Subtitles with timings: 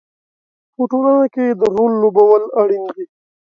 [0.75, 3.05] په ټولنه کې د رول لوبول اړین دي.